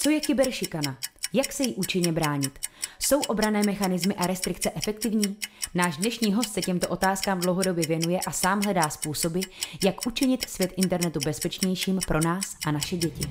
[0.00, 0.98] Co je kyberšikana?
[1.32, 2.58] Jak se jí účinně bránit?
[2.98, 5.36] Jsou obrané mechanismy a restrikce efektivní?
[5.74, 9.40] Náš dnešní host se těmto otázkám dlouhodobě věnuje a sám hledá způsoby,
[9.84, 13.30] jak učinit svět internetu bezpečnějším pro nás a naše děti.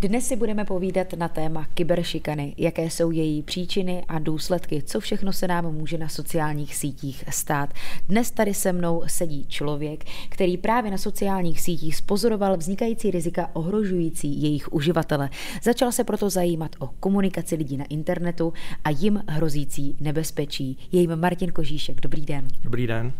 [0.00, 5.32] Dnes si budeme povídat na téma kyberšikany, jaké jsou její příčiny a důsledky, co všechno
[5.32, 7.74] se nám může na sociálních sítích stát.
[8.08, 14.42] Dnes tady se mnou sedí člověk, který právě na sociálních sítích spozoroval vznikající rizika ohrožující
[14.42, 15.30] jejich uživatele.
[15.62, 18.52] Začal se proto zajímat o komunikaci lidí na internetu
[18.84, 20.78] a jim hrozící nebezpečí.
[20.92, 22.00] Je jim Martin Kožíšek.
[22.00, 22.48] Dobrý den.
[22.62, 23.12] Dobrý den.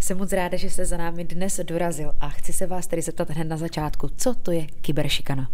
[0.00, 3.30] Jsem moc ráda, že jste za námi dnes dorazil a chci se vás tedy zeptat
[3.30, 5.48] hned na začátku, co to je kyberšikana?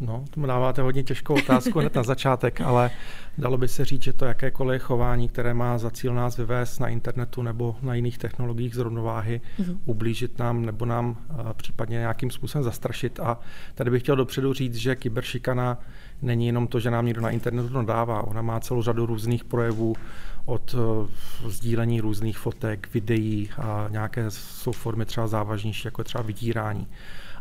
[0.00, 2.90] No, tomu dáváte hodně těžkou otázku hned na začátek, ale
[3.38, 6.88] dalo by se říct, že to jakékoliv chování, které má za cíl nás vyvést na
[6.88, 9.78] internetu nebo na jiných technologiích z rovnováhy, mm-hmm.
[9.84, 13.20] ublížit nám nebo nám uh, případně nějakým způsobem zastrašit.
[13.20, 13.38] A
[13.74, 15.78] tady bych chtěl dopředu říct, že kyberšikana
[16.22, 18.22] není jenom to, že nám někdo na internetu nadává.
[18.22, 19.96] Ona má celou řadu různých projevů
[20.44, 26.86] od uh, sdílení různých fotek, videí a nějaké jsou formy třeba závažnější, jako třeba vydírání.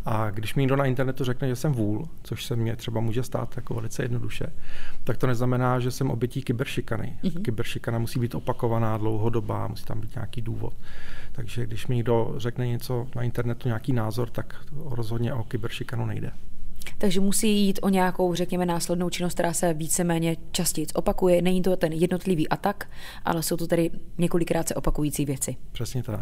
[0.05, 3.23] A když mi někdo na internetu řekne, že jsem vůl, což se mně třeba může
[3.23, 4.45] stát jako velice jednoduše,
[5.03, 7.17] tak to neznamená, že jsem obětí kyberšikany.
[7.23, 7.41] Mm-hmm.
[7.41, 10.73] Kyberšikana musí být opakovaná, dlouhodobá, musí tam být nějaký důvod.
[11.31, 16.31] Takže když mi někdo řekne něco na internetu, nějaký názor, tak rozhodně o kyberšikanu nejde.
[16.98, 21.42] Takže musí jít o nějakou, řekněme, následnou činnost, která se víceméně častěji opakuje.
[21.42, 22.90] Není to ten jednotlivý atak,
[23.26, 25.56] ale jsou to tedy několikrát se opakující věci.
[25.72, 26.20] Přesně tak.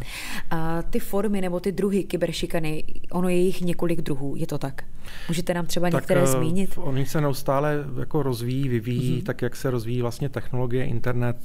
[0.52, 4.84] A ty formy nebo ty druhy kyberšikany, ono je jich několik druhů, je to tak?
[5.28, 6.74] Můžete nám třeba tak některé uh, zmínit?
[6.78, 9.26] Oni se neustále jako rozvíjí, vyvíjí, mm-hmm.
[9.26, 11.38] tak jak se rozvíjí vlastně technologie, internet.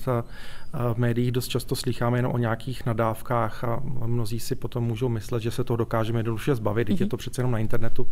[0.95, 5.43] V médiích dost často slycháme jen o nějakých nadávkách a mnozí si potom můžou myslet,
[5.43, 7.01] že se toho dokážeme jednoduše zbavit, mm-hmm.
[7.01, 8.07] je to přece jenom na internetu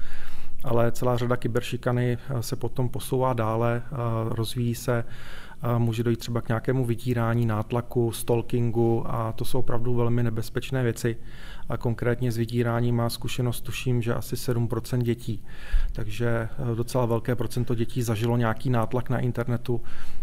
[0.64, 3.96] ale celá řada kyberšikany eh, se potom posouvá dále, eh,
[4.28, 5.04] rozvíjí se,
[5.78, 11.16] může dojít třeba k nějakému vydírání, nátlaku, stalkingu a to jsou opravdu velmi nebezpečné věci.
[11.68, 15.44] A konkrétně s vydíráním má zkušenost, tuším, že asi 7% dětí.
[15.92, 19.80] Takže docela velké procento dětí zažilo nějaký nátlak na internetu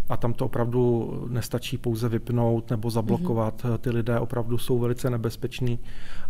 [0.10, 3.64] a tam to opravdu nestačí pouze vypnout nebo zablokovat.
[3.64, 3.78] Mm-hmm.
[3.78, 5.80] Ty lidé opravdu jsou velice nebezpeční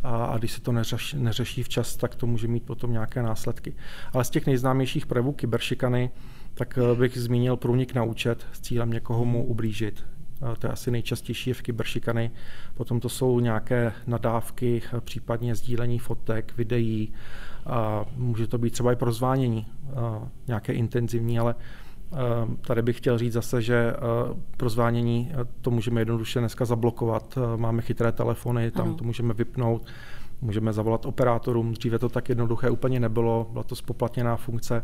[0.04, 3.76] a, a když se to neřeší, neřeší včas, tak to může mít potom nějaké následky.
[4.14, 6.12] Ale z těch nejznámějších projevů kyberšikany
[6.58, 10.04] tak eh, bych zmínil průnik na účet s cílem někoho mu ublížit.
[10.60, 12.32] To je asi nejčastější v kyberšikany.
[12.74, 17.14] Potom to jsou nějaké nadávky, eh, případně sdílení fotek, videí.
[18.16, 19.94] Může to být třeba i prozvánění, eh,
[20.48, 21.56] nějaké intenzivní, ale
[22.62, 24.00] tady bych chtěl říct zase, že eh,
[24.58, 27.38] pro zvánění eh, to můžeme jednoduše dneska zablokovat.
[27.38, 28.96] Eh, máme chytré telefony, tam ano.
[28.96, 29.86] to můžeme vypnout,
[30.42, 31.74] můžeme zavolat operátorům.
[31.74, 34.84] Dříve to tak jednoduché úplně nebylo, byla to spoplatněná funkce.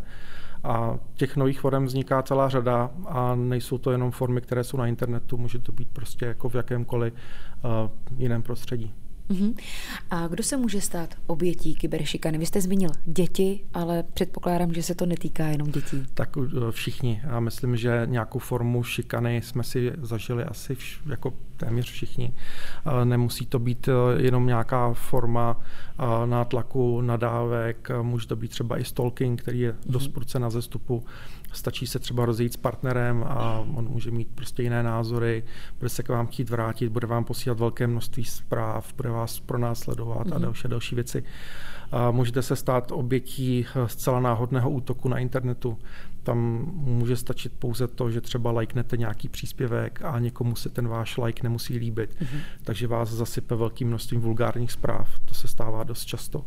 [0.64, 4.88] A těch nových forem vzniká celá řada a nejsou to jenom formy, které jsou na
[4.88, 8.94] internetu, může to být prostě jako v jakémkoliv uh, jiném prostředí.
[9.30, 9.56] Uh-huh.
[10.12, 12.38] A kdo se může stát obětí kyberšikany?
[12.38, 16.06] Vy jste zmínil děti, ale předpokládám, že se to netýká jenom dětí.
[16.14, 17.22] Tak eh, všichni.
[17.24, 22.34] Já myslím, že nějakou formu šikany jsme si zažili asi vš- jako téměř všichni.
[23.04, 28.86] Nemusí to být eh, jenom nějaká forma eh, nátlaku, nadávek, může to být třeba i
[28.86, 31.04] stalking, který je dost prudce na zestupu
[31.54, 35.44] stačí se třeba rozejít s partnerem a on může mít prostě jiné názory,
[35.80, 40.28] bude se k vám chtít vrátit, bude vám posílat velké množství zpráv, bude vás pronásledovat
[40.28, 40.34] mm-hmm.
[40.34, 40.42] a mhm.
[40.42, 41.24] další další věci.
[41.92, 45.78] A můžete se stát obětí eh, zcela náhodného útoku na internetu.
[46.24, 46.38] Tam
[46.74, 51.44] může stačit pouze to, že třeba lajknete nějaký příspěvek a někomu se ten váš like
[51.44, 52.16] nemusí líbit.
[52.22, 52.40] Mm-hmm.
[52.64, 55.20] Takže vás zasype velkým množstvím vulgárních zpráv.
[55.26, 56.46] To se stává dost často.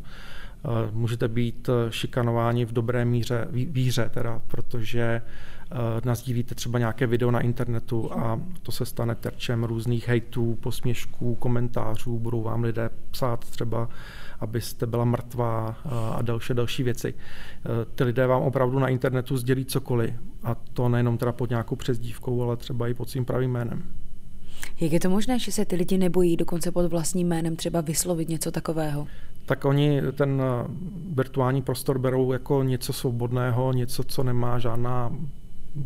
[0.64, 7.06] Eh, můžete být eh, šikanováni v dobré míře, víře, teda, protože eh, nazdílíte třeba nějaké
[7.06, 12.90] video na internetu a to se stane terčem různých hejtů, posměšků, komentářů, budou vám lidé
[13.10, 13.88] psát třeba,
[14.40, 15.76] abyste byla mrtvá
[16.14, 17.14] a další další věci.
[17.94, 22.42] Ty lidé vám opravdu na internetu sdělí cokoliv a to nejenom teda pod nějakou přezdívkou,
[22.42, 23.82] ale třeba i pod svým pravým jménem.
[24.80, 28.28] Jak je to možné, že se ty lidi nebojí dokonce pod vlastním jménem třeba vyslovit
[28.28, 29.06] něco takového?
[29.46, 30.68] Tak oni ten eh,
[31.14, 35.12] virtuální prostor berou jako něco svobodného, něco, co nemá žádná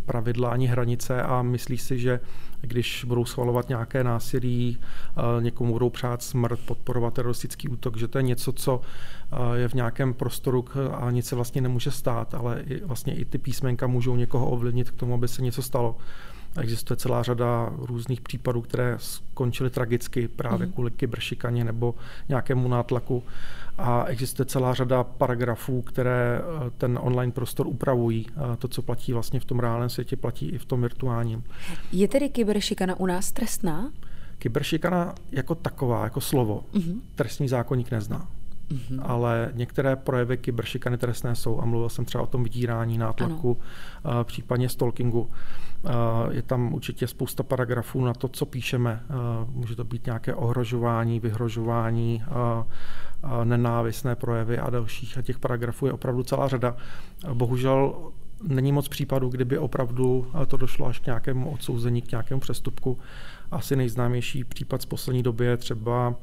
[0.06, 2.20] pravidla ani hranice a myslí si, že
[2.60, 8.18] když budou schvalovat nějaké násilí, eh, někomu budou přát smrt, podporovat teroristický útok, že to
[8.18, 8.80] je něco, co
[9.32, 13.38] eh, je v nějakém prostoru a nic se vlastně nemůže stát, ale vlastně i ty
[13.38, 15.96] písmenka můžou někoho ovlivnit k tomu, aby se něco stalo.
[16.58, 20.72] Existuje celá řada různých případů, které skončily tragicky právě mm.
[20.72, 21.94] kvůli kyberšikaně nebo
[22.28, 23.22] nějakému nátlaku.
[23.78, 28.26] A existuje celá řada paragrafů, které eh, ten online prostor upravují.
[28.58, 31.44] To, co platí vlastně v tom reálném světě, platí i v tom virtuálním.
[31.92, 33.92] Je tedy kyberšikana u nás trestná?
[34.38, 37.00] Kyberšikana jako taková, jako slovo, mm-hmm.
[37.14, 38.28] trestní zákonník nezná.
[38.70, 39.00] Mm-hmm.
[39.02, 43.58] Ale některé projevy kyberšikany trestné jsou a mluvil jsem třeba o tom vydírání, nátlaku,
[44.04, 44.24] ano.
[44.24, 45.30] případně stalkingu.
[46.30, 49.02] Je tam určitě spousta paragrafů na to, co píšeme.
[49.50, 52.22] Může to být nějaké ohrožování, vyhrožování,
[53.44, 55.18] nenávistné projevy a dalších.
[55.18, 56.76] A těch paragrafů je opravdu celá řada.
[57.34, 57.94] Bohužel
[58.48, 62.98] není moc případů, kdyby opravdu to došlo až k nějakému odsouzení, k nějakému přestupku.
[63.50, 66.14] Asi nejznámější případ z poslední doby je třeba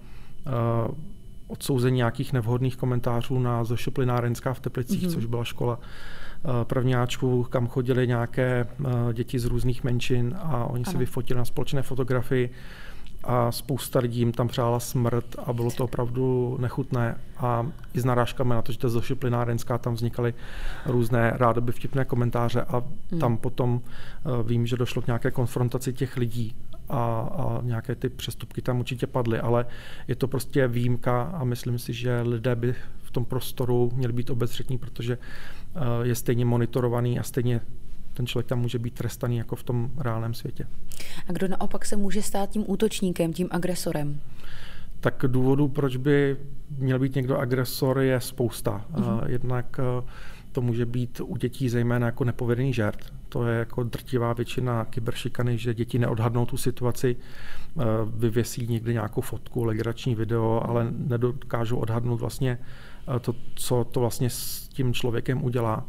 [1.47, 5.13] odsouzení nějakých nevhodných komentářů na Zoše Plynárenská v Teplicích, mm-hmm.
[5.13, 10.83] což byla škola eh, prvňáčků, kam chodili nějaké eh, děti z různých menšin a oni
[10.83, 10.91] ano.
[10.91, 12.49] si vyfotili na společné fotografii
[13.23, 18.05] a spousta lidí jim tam přála smrt a bylo to opravdu nechutné a i s
[18.05, 20.33] narážkami na to, že to Zoši Plynárenská, tam vznikaly
[20.85, 23.19] různé rádoby vtipné komentáře a hmm.
[23.19, 26.55] tam potom uh, vím, že došlo k nějaké konfrontaci těch lidí
[26.89, 29.65] a, a nějaké ty přestupky tam určitě padly, ale
[30.07, 34.29] je to prostě výjimka a myslím si, že lidé by v tom prostoru měli být
[34.29, 37.61] obezřetní, protože uh, je stejně monitorovaný a stejně
[38.13, 40.67] ten člověk tam může být trestaný jako v tom reálném světě.
[41.27, 44.19] A kdo naopak se může stát tím útočníkem, tím agresorem?
[44.99, 46.37] Tak důvodů, proč by
[46.77, 48.85] měl být někdo agresor, je spousta.
[48.93, 49.27] Mm-hmm.
[49.27, 50.03] Jednak eh,
[50.57, 53.13] to může být u dětí zejména jako nepovedený žert.
[53.29, 57.83] To je jako drtivá většina kyberšikany, že děti neodhadnou tu situaci, eh,
[58.15, 62.59] vyvěsí někde nějakou fotku, legrační video, ale nedokážou odhadnout vlastně
[63.21, 65.85] to, co to vlastně s tím člověkem udělá.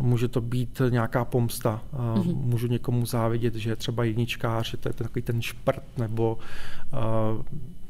[0.00, 1.80] Může to být nějaká pomsta.
[1.92, 2.36] Mm-hmm.
[2.36, 6.38] Můžu někomu závidět, že je třeba jedničkář, že to je takový ten šprt, nebo
[6.92, 7.42] uh,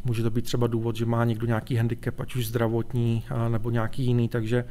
[0.04, 3.70] může to být třeba důvod, že má někdo nějaký handicap, ať už zdravotní, uh, nebo
[3.70, 4.64] nějaký jiný, takže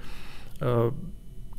[0.61, 0.93] uh,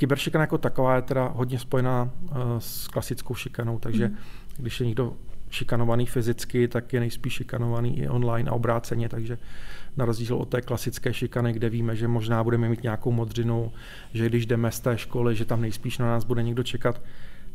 [0.03, 4.57] kyberšikana jako taková je teda hodně spojená uh, s klasickou šikanou, takže mm-hmm.
[4.57, 5.13] když je někdo
[5.51, 9.39] šikanovaný fyzicky, tak je nejspíš šikanovaný i online a obráceně, takže
[9.97, 13.73] na rozdíl od té klasické šikany, kde víme, že možná budeme mít nějakou modřinu,
[14.15, 17.03] že když jdeme z té školy, že tam nejspíš na nás bude někdo čekat,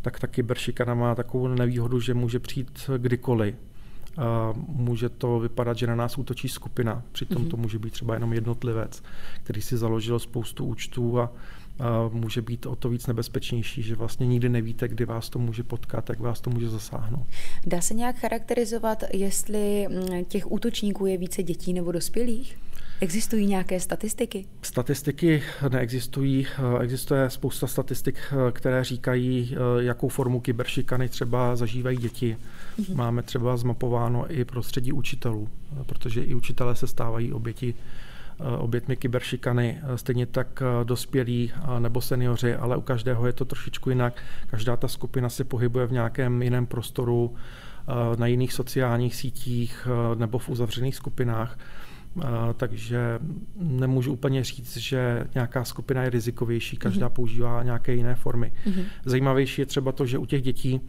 [0.01, 3.55] tak ta kyberšikana má takovou nevýhodu, že může přijít kdykoliv.
[4.67, 7.49] Může to vypadat, že na nás útočí skupina, přitom mm-hmm.
[7.49, 9.03] to může být třeba jenom jednotlivec,
[9.43, 11.31] který si založil spoustu účtů a
[12.11, 16.09] může být o to víc nebezpečnější, že vlastně nikdy nevíte, kdy vás to může potkat,
[16.09, 17.27] jak vás to může zasáhnout.
[17.65, 22.57] Dá se nějak charakterizovat, jestli mm, těch útočníků je více dětí nebo dospělých?
[23.01, 24.45] Existují nějaké statistiky?
[24.61, 26.47] Statistiky neexistují.
[26.81, 28.19] Existuje spousta statistik,
[28.51, 32.37] které říkají, jakou formu kyberšikany třeba zažívají děti.
[32.79, 32.95] Mm-hmm.
[32.95, 35.49] Máme třeba zmapováno i prostředí učitelů,
[35.85, 37.75] protože i učitelé se stávají oběti
[38.57, 43.89] obětmi kyberšikany, eh, stejně tak eh, dospělí nebo seniori, ale u každého je to trošičku
[43.89, 44.23] jinak.
[44.47, 47.35] Každá ta skupina se pohybuje v nějakém jiném prostoru,
[48.17, 51.59] na jiných sociálních sítích nebo v uzavřených skupinách.
[52.57, 53.19] Takže
[53.55, 57.13] nemůžu úplně říct, že nějaká skupina je rizikovější, každá mm-hmm.
[57.13, 58.51] používá nějaké jiné formy.
[58.65, 58.83] Mm-hmm.
[59.05, 60.81] Zajímavější je třeba to, že u těch dětí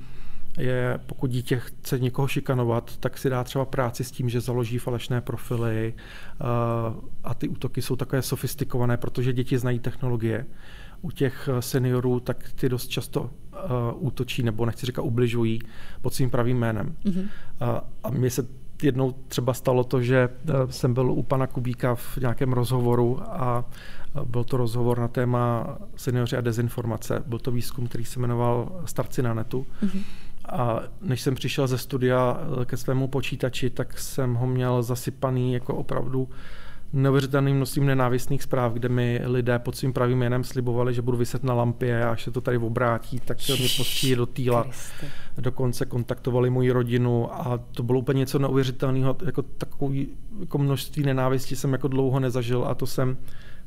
[0.58, 4.78] je, pokud dítě chce někoho šikanovat, tak si dá třeba práci s tím, že založí
[4.78, 5.94] falešné profily
[6.40, 6.46] uh,
[7.24, 10.46] a ty útoky jsou takové sofistikované, protože děti znají technologie.
[11.02, 13.28] U těch eh, seniorů tak ty dost často uh,
[13.96, 15.60] útočí, nebo nechci říkat ubližují
[16.00, 16.96] pod svým pravým jménem.
[17.04, 17.28] Mm-hmm.
[18.04, 18.46] A mně se
[18.82, 20.28] jednou třeba stalo to, že
[20.70, 23.64] jsem byl u pana Kubíka v nějakém rozhovoru a
[24.24, 27.22] byl to rozhovor na téma seniori a dezinformace.
[27.26, 29.66] Byl to výzkum, který se jmenoval Starci na netu.
[29.82, 30.02] Mm-hmm.
[30.48, 35.52] A než jsem přišel ze studia eh, ke svému počítači, tak jsem ho měl zasypaný
[35.52, 36.28] jako opravdu
[36.92, 41.44] neuvěřitelným množstvím nenávistných zpráv, kde mi lidé pod svým pravým jménem slibovali, že budu vyset
[41.44, 44.66] na lampě a až se to tady obrátí, tak se mě postříje do týla.
[45.38, 50.08] Dokonce kontaktovali moji rodinu a to bylo úplně něco neuvěřitelného, jako takový
[50.40, 53.16] jako množství nenávisti jsem jako dlouho nezažil a to jsem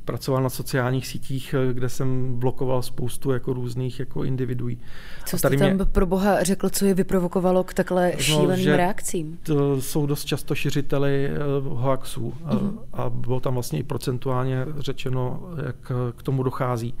[0.04, 4.78] pracoval na sociálních sítích, eh, kde jsem blokoval spoustu jako různých jako individuí.
[5.24, 9.38] Co jste tam mě, pro boha řekl, co je vyprovokovalo k takhle no, šíleným reakcím?
[9.42, 12.78] To jsou dost často šiřiteli uh, hoaxů mm-hmm.
[12.92, 16.94] a, a bylo tam vlastně i procentuálně řečeno, jak k tomu dochází.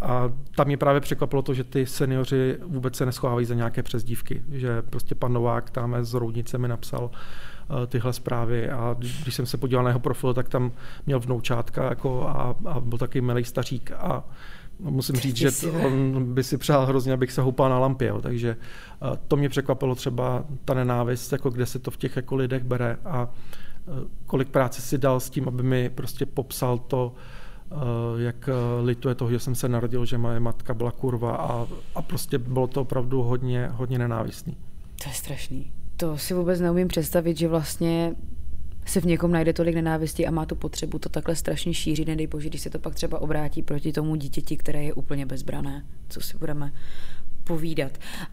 [0.00, 4.42] A tam mě právě překvapilo to, že ty seniori vůbec se neschovávají za nějaké přezdívky,
[4.52, 9.46] že prostě pan Novák tam s Roudnice mi napsal, Eh, tyhle zprávy a když jsem
[9.46, 10.72] se podíval na jeho profil, tak tam
[11.06, 14.24] měl vnoučátka jako a, a byl taky milý stařík a
[14.80, 18.20] musím říct, že on by si přál hrozně, abych se houpal na lampě, jo.
[18.22, 18.56] takže
[19.28, 22.96] to mě překvapilo třeba ta nenávist, jako kde se to v těch jako lidech bere
[23.04, 23.28] a
[24.26, 27.14] kolik práce si dal s tím, aby mi prostě popsal to,
[28.16, 28.48] jak
[28.82, 32.66] lituje toho, že jsem se narodil, že moje matka byla kurva a, a prostě bylo
[32.66, 34.56] to opravdu hodně, hodně nenávistný.
[35.02, 35.72] To je strašný.
[36.00, 38.14] To si vůbec neumím představit, že vlastně
[38.86, 42.26] se v někom najde tolik nenávisti a má tu potřebu to takhle strašně šířit, nedej
[42.26, 46.20] bože, když se to pak třeba obrátí proti tomu dítěti, které je úplně bezbrané, co
[46.20, 46.72] si budeme
[47.44, 47.92] povídat.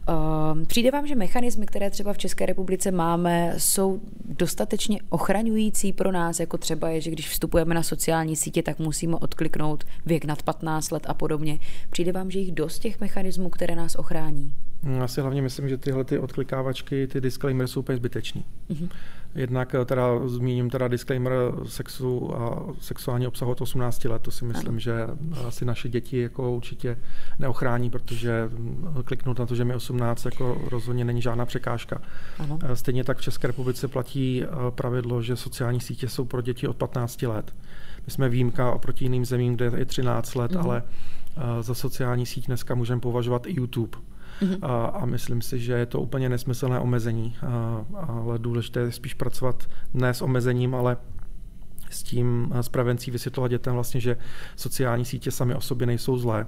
[0.09, 6.11] Uh, přijde vám, že mechanismy, které třeba v České republice máme, jsou dostatečně ochraňující pro
[6.11, 10.43] nás, jako třeba je, že když vstupujeme na sociální sítě, tak musíme odkliknout věk nad
[10.43, 11.59] 15 let a podobně.
[11.89, 14.53] Přijde vám, že jich dost těch mechanismů, které nás ochrání?
[14.83, 18.45] Já si hlavně myslím, že tyhle ty odklikávačky, ty disclaimery jsou úplně zbytečný.
[18.69, 18.89] Mm-hmm.
[19.35, 21.31] Jednak eh, teda zmíním teda disclaimer
[21.65, 24.79] sexu a sexuální obsahu od 18 let, to si myslím, ano.
[24.79, 25.07] že
[25.47, 26.97] asi naše děti jako určitě
[27.39, 32.01] neochrání, protože hm, kliknout na to, že mi 18 jako rozhodně není žádná překážka.
[32.39, 32.59] Ano.
[32.63, 36.67] Eh, stejně tak v České republice platí eh, pravidlo, že sociální sítě jsou pro děti
[36.67, 37.55] od 15 let.
[38.05, 40.61] My jsme výjimka oproti jiným zemím, kde je 13 let, mhm.
[40.61, 40.83] ale
[41.61, 43.97] za sociální síť dneska můžeme považovat i YouTube.
[44.41, 44.57] Mm-hmm.
[44.61, 49.13] A, a myslím si, že je to úplně nesmyslné omezení, a, ale důležité je spíš
[49.13, 50.97] pracovat ne s omezením, ale
[51.89, 54.17] s tím, s prevencí vysvětlovat dětem vlastně, že
[54.55, 56.47] sociální sítě sami o sobě nejsou zlé,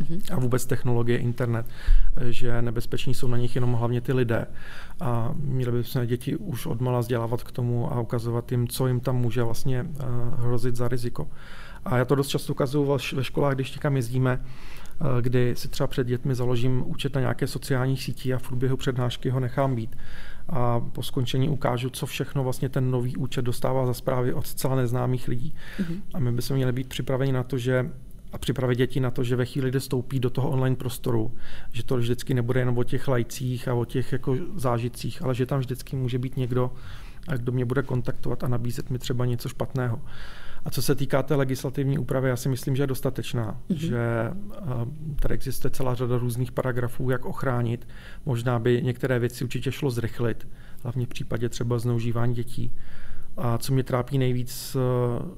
[0.00, 0.34] mm-hmm.
[0.36, 1.66] a vůbec technologie, internet,
[2.30, 4.46] že nebezpeční jsou na nich jenom hlavně ty lidé.
[5.00, 9.16] A měli bychom děti už odmala vzdělávat k tomu a ukazovat jim, co jim tam
[9.16, 9.86] může vlastně
[10.36, 11.28] hrozit za riziko.
[11.84, 14.40] A já to dost často ukazuju ve školách, když někam jezdíme,
[15.20, 19.30] kdy si třeba před dětmi založím účet na nějaké sociální síti a v průběhu přednášky
[19.30, 19.96] ho nechám být.
[20.48, 24.76] A po skončení ukážu, co všechno vlastně ten nový účet dostává za zprávy od zcela
[24.76, 25.54] neznámých lidí.
[25.78, 26.00] Mm-hmm.
[26.14, 27.90] A my bychom měli být připraveni na to, že
[28.32, 31.34] a připravit děti na to, že ve chvíli, kdy stoupí do toho online prostoru,
[31.72, 35.46] že to vždycky nebude jen o těch lajcích a o těch jako zážitcích, ale že
[35.46, 36.72] tam vždycky může být někdo,
[37.36, 40.00] kdo mě bude kontaktovat a nabízet mi třeba něco špatného.
[40.64, 43.76] A co se týká té legislativní úpravy, já si myslím, že je dostatečná, mm-hmm.
[43.76, 44.30] že
[45.20, 47.88] tady existuje celá řada různých paragrafů, jak ochránit.
[48.26, 50.48] Možná by některé věci určitě šlo zrychlit,
[50.82, 52.72] hlavně v případě třeba zneužívání dětí.
[53.36, 54.76] A co mě trápí nejvíc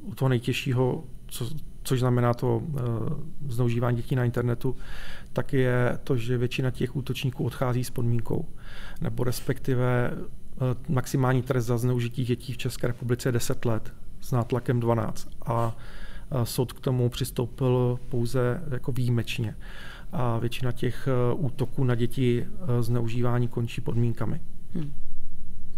[0.01, 1.51] u toho nejtěžšího, co,
[1.83, 2.81] což znamená to uh,
[3.49, 4.77] zneužívání dětí na internetu,
[5.33, 8.49] tak je to, že většina těch útočníků odchází s podmínkou,
[9.01, 10.11] nebo respektive
[10.89, 13.93] maximální trest za zneužití dětí v České republice je 10 let
[14.25, 15.77] s nátlakem 12 a
[16.45, 19.57] soud k tomu přistoupil pouze jako výjimečně.
[20.13, 24.41] A většina těch e, útoků na děti e, zneužívání končí podmínkami.
[24.75, 24.93] Hmm.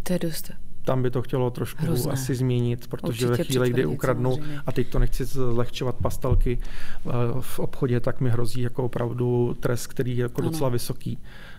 [0.02, 0.52] To je dost
[0.86, 2.12] tam by to chtělo trošku Hrozné.
[2.12, 4.60] asi změnit, protože Určitě ve chvíli, kdy ukradnu, samozřejmě.
[4.66, 7.10] a teď to nechci zlehčovat pastelky e,
[7.40, 10.50] v obchodě, tak mi hrozí jako opravdu trest, který je jako ano.
[10.50, 11.18] docela vysoký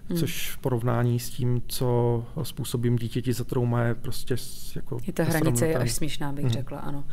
[0.09, 0.19] hmm.
[0.19, 4.35] což v porovnání s tím, co způsobím dítěti za trauma je prostě
[4.75, 4.97] jako...
[5.07, 6.53] Je ta hranice je až směšná, bych hmm.
[6.53, 7.03] řekla, ano.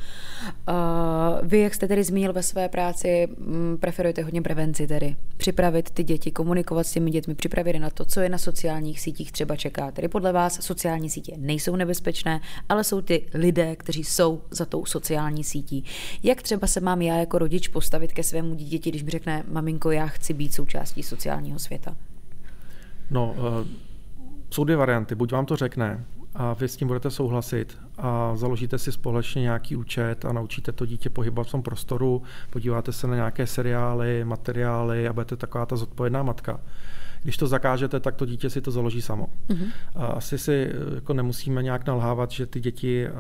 [0.69, 5.17] Uh, vy, jak jste tedy zmínil ve své práci, m, preferujete hodně prevenci tedy.
[5.37, 9.33] Připravit ty děti, komunikovat s těmi dětmi, připravit na to, co je na sociálních sítích
[9.33, 9.91] třeba čeká.
[9.91, 14.85] Tedy podle vás sociální sítě nejsou nebezpečné, ale jsou ty lidé, kteří jsou za tou
[14.85, 15.85] sociální sítí.
[16.23, 19.91] Jak třeba se mám já jako rodič postavit ke svému dítěti, když mi řekne, maminko,
[19.91, 21.97] já chci být součástí sociálního světa?
[23.11, 23.67] No, uh,
[24.51, 25.15] jsou dvě varianty.
[25.15, 29.77] Buď vám to řekne a vy s tím budete souhlasit a založíte si společně nějaký
[29.77, 35.09] účet a naučíte to dítě pohybovat v tom prostoru, podíváte se na nějaké seriály, materiály
[35.09, 36.61] a budete taková ta zodpovědná matka.
[37.23, 39.27] Když to zakážete, tak to dítě si to založí samo.
[39.49, 39.71] Mm-hmm.
[39.95, 43.11] Asi si eh, jako nemusíme nějak nalhávat, že ty děti eh,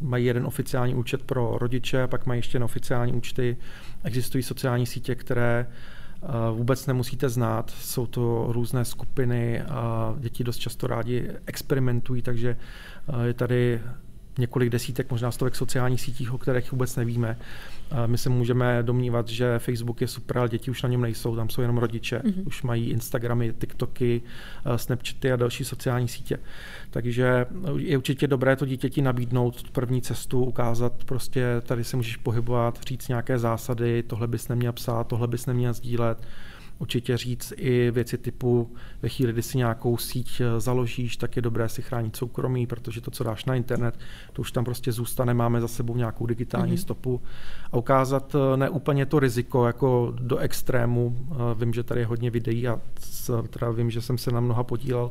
[0.00, 3.56] mají jeden oficiální účet pro rodiče, pak mají ještě neoficiální účty.
[4.04, 5.66] Existují sociální sítě, které
[6.52, 7.70] vůbec nemusíte znát.
[7.70, 12.56] Jsou to různé skupiny a děti dost často rádi experimentují, takže
[13.24, 13.80] je tady
[14.38, 17.38] několik desítek, možná stovek sociálních sítích, o kterých vůbec nevíme.
[18.06, 21.48] My se můžeme domnívat, že Facebook je super, ale děti už na něm nejsou, tam
[21.48, 22.18] jsou jenom rodiče.
[22.18, 22.42] Mm-hmm.
[22.44, 24.22] Už mají Instagramy, TikToky,
[24.76, 26.38] Snapchaty a další sociální sítě.
[26.90, 32.78] Takže je určitě dobré to dítěti nabídnout první cestu, ukázat prostě, tady se můžeš pohybovat,
[32.88, 36.18] říct nějaké zásady, tohle bys neměl psát, tohle bys neměl sdílet
[36.78, 38.70] určitě říct i věci typu
[39.02, 43.00] ve chvíli, kdy si nějakou síť eh, založíš, tak je dobré si chránit soukromí, protože
[43.00, 43.98] to, co dáš na internet,
[44.32, 46.80] to už tam prostě zůstane, máme za sebou nějakou digitální mm-hmm.
[46.80, 47.20] stopu
[47.72, 51.16] a ukázat eh, ne úplně to riziko jako do extrému.
[51.30, 52.80] Eh, vím, že tady je hodně videí a
[53.50, 55.10] teda vím, že jsem se na mnoha podílel,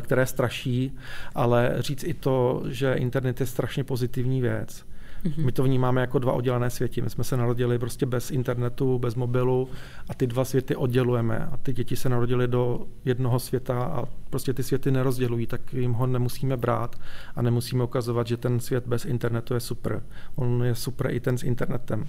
[0.00, 0.96] které straší,
[1.34, 4.84] ale říct i to, že internet je strašně pozitivní věc
[5.24, 5.44] Mm-hmm.
[5.44, 7.02] My to vnímáme jako dva oddělené světy.
[7.02, 9.68] My jsme se narodili prostě bez internetu, bez mobilu
[10.08, 11.38] a ty dva světy oddělujeme.
[11.52, 15.92] A ty děti se narodily do jednoho světa a prostě ty světy nerozdělují, tak jim
[15.92, 16.96] ho nemusíme brát
[17.36, 20.02] a nemusíme ukazovat, že ten svět bez internetu je super.
[20.34, 22.06] On je super i ten s internetem.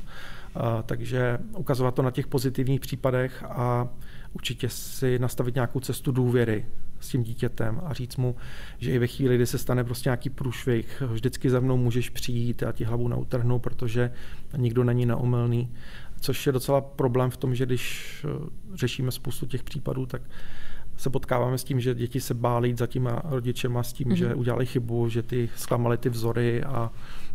[0.56, 3.88] A, takže ukazovat to na těch pozitivních případech a
[4.34, 6.66] určitě si nastavit nějakou cestu důvěry
[7.00, 8.36] s tím dítětem a říct mu,
[8.78, 12.64] že i ve chvíli, kdy se stane prostě nějaký průšvih, vždycky za mnou můžeš přijít
[12.64, 14.12] a ti hlavu neutrhnu, protože
[14.58, 15.72] nikdo není neomylný.
[16.20, 20.22] Což je docela problém v tom, že když eh, řešíme spoustu těch případů, tak
[20.98, 24.16] se potkáváme s tím, že děti se bálí za těma rodičema s tím, mm-hmm.
[24.16, 24.40] že mhm.
[24.40, 26.92] udělali chybu, že ty zklamali ty vzory a,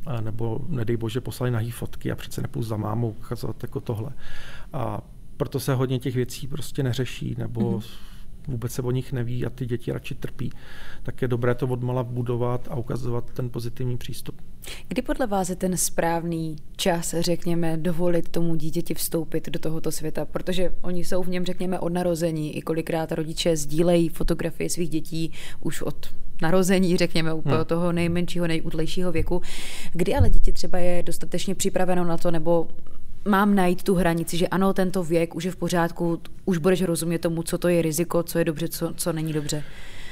[0.06, 4.10] a nebo nedej bože poslali nahý fotky a přece nepůjdu za mámou ukazovat jako tohle.
[4.72, 5.00] A
[5.36, 7.84] proto se hodně těch věcí prostě neřeší, nebo mm-hmm.
[8.48, 10.52] vůbec se o nich neví a ty děti radši trpí.
[11.02, 14.42] Tak je dobré to odmala budovat a ukazovat ten pozitivní přístup.
[14.88, 20.24] Kdy podle vás je ten správný čas, řekněme, dovolit tomu dítěti vstoupit do tohoto světa?
[20.24, 22.56] Protože oni jsou v něm, řekněme, od narození.
[22.56, 27.64] I kolikrát rodiče sdílejí fotografie svých dětí už od narození, řekněme, úplně hmm.
[27.64, 29.42] toho nejmenšího, nejútlejšího věku.
[29.92, 32.68] Kdy ale dítě třeba je dostatečně připraveno na to, nebo
[33.28, 37.18] mám najít tu hranici, že ano, tento věk už je v pořádku, už budeš rozumět
[37.18, 39.64] tomu, co to je riziko, co je dobře, co, co není dobře?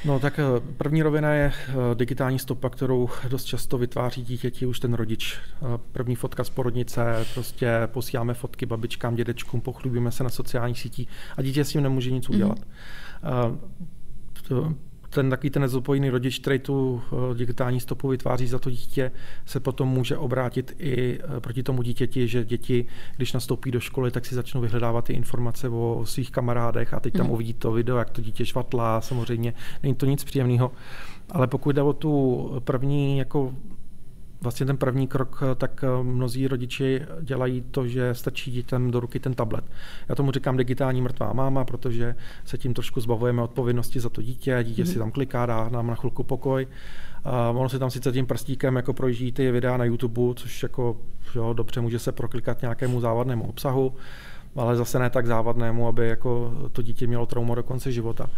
[0.05, 0.43] No tak eh,
[0.77, 5.37] první rovina je eh, digitální stopa, kterou dost často vytváří dítěti už ten rodič.
[5.37, 11.09] Eh, první fotka z porodnice, prostě posíláme fotky babičkám, dědečkům, pochlubíme se na sociálních sítích
[11.37, 12.59] a dítě s tím nemůže nic udělat.
[14.49, 14.75] Mm-hmm
[15.13, 19.11] ten takový ten nezodpovědný rodič, který tu eh, digitální stopu vytváří za to dítě,
[19.45, 24.11] se potom může obrátit i eh, proti tomu dítěti, že děti, když nastoupí do školy,
[24.11, 27.31] tak si začnou vyhledávat ty informace o svých kamarádech a teď tam mm.
[27.31, 29.53] uvidí to video, jak to dítě švatlá, samozřejmě
[29.83, 30.71] není to nic příjemného.
[31.31, 33.53] Ale pokud jde o tu první jako
[34.43, 38.99] vlastně ten první krok, eh, tak eh, mnozí rodiči dělají to, že stačí dětem do
[38.99, 39.63] ruky ten tablet.
[40.09, 44.59] Já tomu říkám digitální mrtvá máma, protože se tím trošku zbavujeme odpovědnosti za to dítě,
[44.63, 44.93] dítě mm-hmm.
[44.93, 46.67] si tam kliká, dá nám na chvilku pokoj.
[47.23, 50.97] A ono si tam sice tím prstíkem jako projíždí ty videa na YouTube, což jako
[51.35, 53.93] jo, dobře může se proklikat nějakému závadnému obsahu,
[54.55, 58.29] ale zase ne tak závadnému, aby jako to dítě mělo trauma do konce života.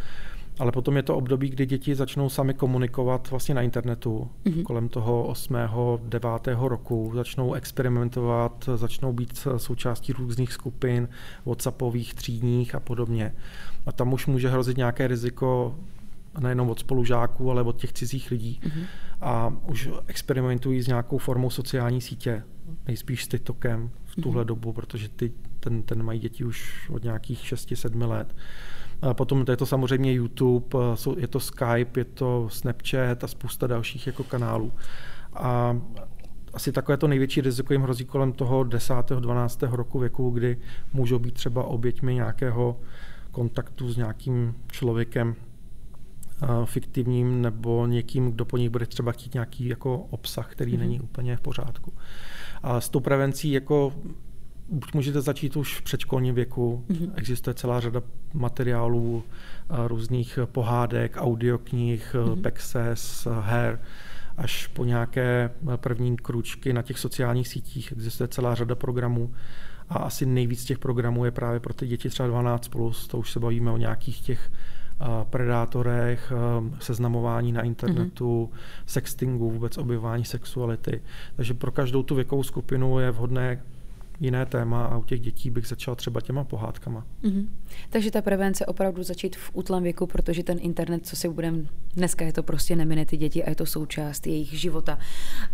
[0.59, 4.63] Ale potom je to období, kdy děti začnou sami komunikovat vlastně na internetu mm-hmm.
[4.63, 5.55] kolem toho 8.
[6.03, 6.29] 9.
[6.59, 11.09] roku, začnou experimentovat, začnou být součástí různých skupin,
[11.45, 13.35] whatsappových, třídních a podobně.
[13.85, 15.75] A tam už může hrozit nějaké riziko
[16.39, 18.59] nejenom od spolužáků, ale od těch cizích lidí.
[18.63, 18.85] Mm-hmm.
[19.21, 22.43] A už experimentují s nějakou formou sociální sítě,
[22.87, 24.47] nejspíš s TikTokem v tuhle mm-hmm.
[24.47, 28.35] dobu, protože ty, ten, ten mají děti už od nějakých 6-7 let.
[29.01, 30.77] A potom je to samozřejmě YouTube,
[31.17, 34.71] je to Skype, je to Snapchat a spousta dalších jako kanálů.
[35.33, 35.77] A
[36.53, 38.93] asi takové to největší riziko jim hrozí kolem toho 10.
[39.19, 39.63] 12.
[39.63, 40.57] roku věku, kdy
[40.93, 42.79] můžou být třeba oběťmi nějakého
[43.31, 45.35] kontaktu s nějakým člověkem
[46.65, 50.79] fiktivním nebo někým, kdo po nich bude třeba chtít nějaký jako obsah, který mm-hmm.
[50.79, 51.93] není úplně v pořádku.
[52.63, 53.93] A s tou prevencí jako
[54.69, 56.85] buď můžete začít už v předškolním věku.
[56.89, 57.11] Mm-hmm.
[57.15, 58.01] Existuje celá řada
[58.33, 59.23] materiálů,
[59.87, 62.41] různých pohádek, audioknih, mm-hmm.
[62.41, 63.79] Pexes, her,
[64.37, 67.91] až po nějaké první kručky na těch sociálních sítích.
[67.91, 69.33] Existuje celá řada programů
[69.89, 73.31] a asi nejvíc těch programů je právě pro ty děti třeba 12+, plus, to už
[73.31, 74.51] se bavíme o nějakých těch
[75.29, 76.31] predátorech,
[76.79, 78.83] seznamování na internetu, mm-hmm.
[78.85, 81.01] sextingu, vůbec objevování sexuality.
[81.35, 83.61] Takže pro každou tu věkovou skupinu je vhodné
[84.19, 87.05] jiné téma a u těch dětí bych začal třeba těma pohádkama.
[87.23, 87.47] Mm-hmm.
[87.89, 91.63] Takže ta prevence opravdu začít v útlém věku, protože ten internet, co si budeme,
[91.95, 94.97] dneska je to prostě nemine ty děti a je to součást jejich života.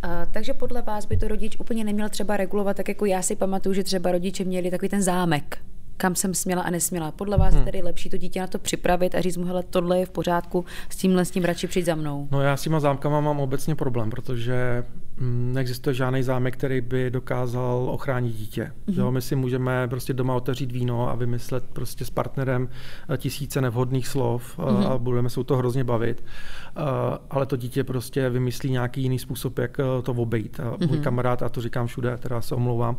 [0.04, 3.36] Uh, takže podle vás by to rodič úplně neměl třeba regulovat, tak jako já si
[3.36, 5.58] pamatuju, že třeba rodiče měli takový ten zámek,
[6.02, 7.12] kam jsem směla a nesměla.
[7.12, 7.60] Podle vás hmm.
[7.60, 10.10] je tedy lepší to dítě na to připravit a říct mu, hele, tohle je v
[10.10, 12.28] pořádku, s tímhle s tím radši přijít za mnou.
[12.32, 14.84] No já s těma zámkama mám obecně problém, protože
[15.22, 18.72] neexistuje žádný zámek, který by dokázal ochránit dítě.
[18.88, 19.00] Mm-hmm.
[19.00, 22.70] Jo, my si můžeme prostě doma otevřít víno a vymyslet prostě s partnerem
[23.10, 24.92] eh, tisíce nevhodných slov mm-hmm.
[24.92, 26.24] a budeme se u toho hrozně bavit.
[26.24, 26.82] Eh,
[27.30, 30.60] ale to dítě prostě vymyslí nějaký jiný způsob, jak to obejít.
[30.60, 30.88] A mm-hmm.
[30.88, 32.98] Můj kamarád, a to říkám všude, teda se omlouvám,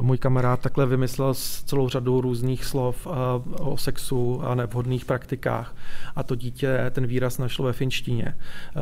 [0.00, 3.06] můj kamarád takhle vymyslel celou řadu různých slov
[3.60, 5.76] o sexu a nevhodných praktikách.
[6.16, 8.36] A to dítě ten výraz našlo ve finštině,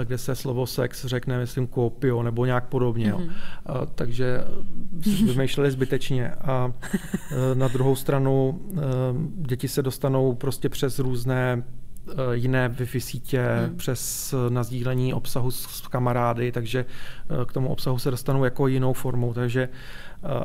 [0.05, 3.13] kde se slovo sex řekne, myslím, kopio nebo nějak podobně.
[3.13, 3.33] Mm-hmm.
[3.67, 4.45] A, takže
[5.27, 6.31] vymýšleli zbytečně.
[6.31, 8.81] A e, na druhou stranu e,
[9.47, 11.63] děti se dostanou prostě přes různé
[12.33, 13.77] jiné Wi-Fi sítě, hmm.
[13.77, 16.85] přes nazdílení obsahu s kamarády, takže
[17.47, 19.35] k tomu obsahu se dostanu jako jinou formou.
[19.35, 19.69] Takže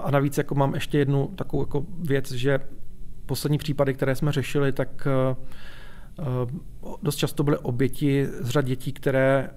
[0.04, 2.60] a navíc jako mám ještě jednu takovou jako věc, že
[3.26, 5.08] poslední případy, které jsme řešili, tak
[7.04, 9.50] dost často byly oběti z řad dětí, které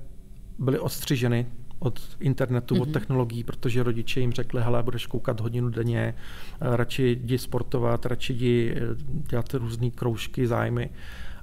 [0.58, 1.46] byly odstřiženy
[1.82, 2.82] od internetu, mm-hmm.
[2.82, 2.92] od mhm.
[2.92, 6.14] technologií, protože rodiče jim řekli, hele, budeš koukat hodinu denně,
[6.60, 8.80] radši jdi sportovat, radši jdi eh,
[9.30, 10.90] dělat různé kroužky, zájmy.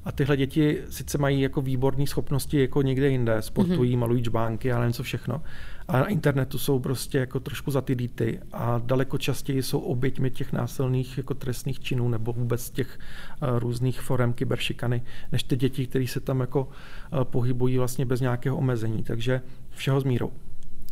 [0.06, 4.00] A tyhle děti sice mají jako výborné schopnosti jako někde jinde, sportují, mm-hmm.
[4.00, 5.42] malují čbánky a nevím co všechno.
[5.88, 10.32] A na internetu jsou prostě jako trošku za ty dýty a daleko častěji jsou oběťmi
[10.32, 13.00] těch násilných jako trestných činů nebo vůbec těch
[13.42, 18.22] uh, různých forem kyberšikany, než ty děti, které se tam jako uh, pohybují vlastně bez
[18.22, 19.04] nějakého omezení.
[19.04, 20.32] Takže všeho s mírou.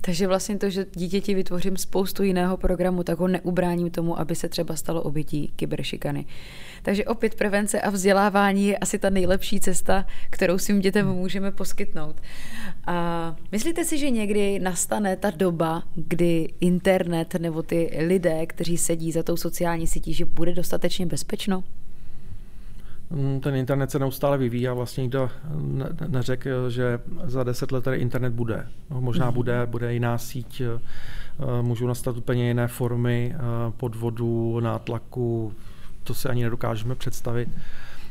[0.01, 4.49] Takže vlastně to, že dítěti vytvořím spoustu jiného programu, tak ho neubráním tomu, aby se
[4.49, 6.25] třeba stalo obětí kyberšikany.
[6.81, 11.15] Takže opět prevence a vzdělávání je asi ta nejlepší cesta, kterou svým dětem hmm.
[11.15, 12.21] můžeme poskytnout.
[12.87, 19.11] A myslíte si, že někdy nastane ta doba, kdy internet nebo ty lidé, kteří sedí
[19.11, 21.63] za tou sociální sítí, že bude dostatečně bezpečno?
[23.09, 25.29] Mm, ten internet se neustále vyvíjí a vlastně nikdo
[26.07, 28.67] neřekl, že za deset let tady internet bude.
[28.89, 29.33] No, možná mm-hmm.
[29.33, 33.39] bude, bude jiná síť, eh, můžou nastat úplně jiné formy eh,
[33.77, 35.53] podvodu, nátlaku,
[36.03, 37.49] to si ani nedokážeme představit.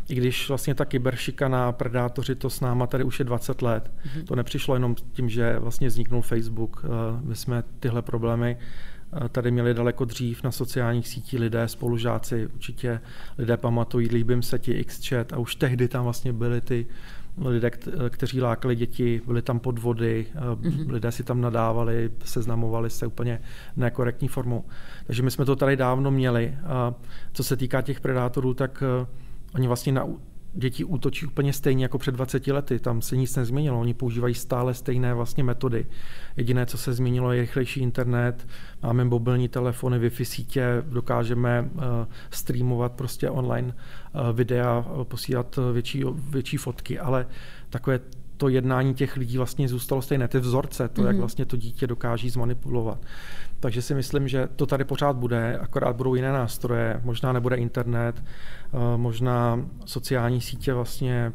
[0.09, 3.91] I když vlastně ta kyberšikana, predátoři, to s náma tady už je 20 let.
[3.91, 4.25] Mm-hmm.
[4.25, 6.85] To nepřišlo jenom tím, že vlastně vzniknul Facebook.
[6.85, 6.89] Eh,
[7.25, 8.57] my jsme tyhle problémy
[9.29, 13.01] tady měli daleko dřív na sociálních sítích lidé, spolužáci, určitě
[13.39, 16.87] lidé pamatují, líbím se ti Xchat a už tehdy tam vlastně byly ty
[17.39, 17.71] lidé,
[18.11, 20.93] kteří lákali děti, byly tam podvody, mm-hmm.
[20.93, 23.41] lidé si tam nadávali, seznamovali se úplně
[23.77, 24.65] nekorektní formou.
[25.07, 26.59] Takže my jsme to tady dávno měli.
[26.65, 26.95] A
[27.33, 29.07] co se týká těch predátorů, tak eh,
[29.55, 30.07] oni vlastně na
[30.57, 32.79] děti útočí úplně stejně jako před 20 lety.
[32.79, 33.81] Tam se nic nezměnilo.
[33.81, 35.87] Oni používají stále stejné vlastně metody.
[36.37, 38.47] Jediné, co se změnilo, je rychlejší internet.
[38.83, 41.81] Máme mobilní telefony, Wi-Fi sítě, dokážeme uh,
[42.31, 47.27] streamovat prostě online uh, videa, posílat větší, větší fotky, ale
[47.71, 48.01] takové
[48.37, 50.29] to jednání těch lidí vlastně zůstalo stejné.
[50.29, 51.07] Ty vzorce, to, mm-hmm.
[51.07, 51.21] jak mhm.
[51.21, 52.99] vlastně to dítě dokáží zmanipulovat.
[53.61, 58.25] Takže si myslím, že to tady pořád bude, akorát budou jiné nástroje, možná nebude internet,
[58.25, 61.33] eh, možná sociální sítě vlastně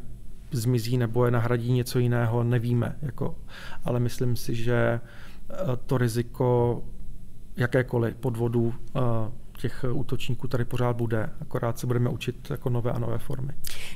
[0.50, 2.96] zmizí nebo je nahradí něco jiného, nevíme.
[3.02, 3.36] Jako,
[3.84, 5.00] ale myslím si, že
[5.50, 5.56] eh,
[5.86, 6.82] to riziko
[7.56, 9.00] jakékoliv podvodů eh,
[9.58, 13.52] těch útočníků tady pořád bude, akorát se budeme učit jako nové a nové formy.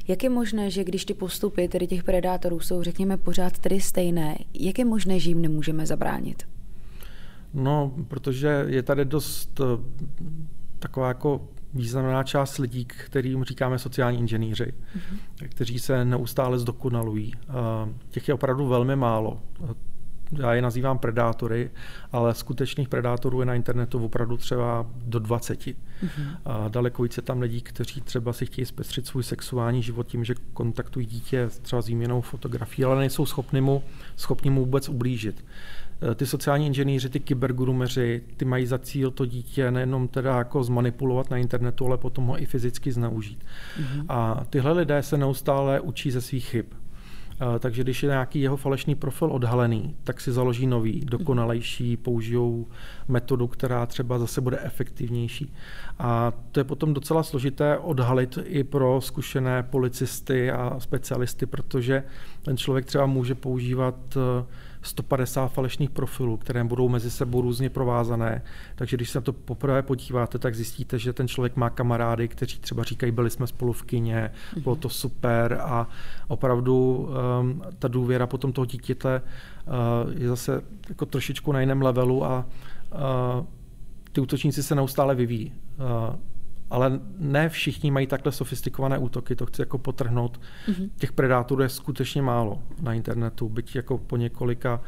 [0.08, 4.36] Jak je možné, že když ty postupy tedy těch predátorů jsou, řekněme, pořád tedy stejné,
[4.54, 6.42] jak je možné, že jim nemůžeme zabránit?
[7.56, 9.64] No, protože je tady dost eh,
[10.78, 15.48] taková jako významná část lidí, kterým říkáme sociální inženýři, mm-hmm.
[15.48, 17.32] kteří se neustále zdokonalují.
[18.10, 19.42] Těch je opravdu velmi málo.
[20.32, 21.70] Já je nazývám predátory,
[22.12, 25.60] ale skutečných predátorů je na internetu opravdu třeba do 20.
[25.60, 25.76] Mm-hmm.
[26.44, 30.34] A daleko více tam lidí, kteří třeba si chtějí zpestřit svůj sexuální život tím, že
[30.52, 33.82] kontaktují dítě třeba s výměnou fotografií, ale nejsou schopni mu,
[34.16, 35.44] schopni mu vůbec ublížit.
[36.02, 40.64] Eh, ty sociální inženýři, ty kybergurumeři, ty mají za cíl to dítě nejenom teda jako
[40.64, 43.44] zmanipulovat na internetu, ale potom ho i fyzicky zneužít.
[43.80, 44.04] Mm-hmm.
[44.08, 46.66] A tyhle lidé se neustále učí ze svých chyb.
[47.40, 52.66] Eh, takže když je nějaký jeho falešný profil odhalený, tak si založí nový, dokonalejší, použijou
[53.08, 55.52] metodu, která třeba zase bude efektivnější.
[55.98, 62.02] A to je potom docela složité odhalit i pro zkušené policisty a specialisty, protože
[62.42, 64.44] ten člověk třeba může používat eh,
[64.86, 68.42] 150 falešných profilů, které budou mezi sebou různě provázané.
[68.74, 72.58] Takže když se na to poprvé podíváte, tak zjistíte, že ten člověk má kamarády, kteří
[72.58, 74.30] třeba říkají, byli jsme spolu v kině,
[74.62, 74.82] bylo mhm.
[74.82, 75.88] to super a
[76.28, 77.08] opravdu
[77.40, 79.22] um, ta důvěra potom toho dítěte
[79.66, 82.46] uh, je zase jako trošičku na jiném levelu a
[82.94, 83.46] uh,
[84.12, 85.52] ty útočníci se neustále vyvíjí.
[85.78, 86.16] Uh,
[86.70, 90.40] ale ne všichni mají takhle sofistikované útoky, to chci jako potrhnout.
[90.68, 90.90] Mm-hmm.
[90.96, 94.80] Těch predátorů je skutečně málo na internetu, byť jako po několika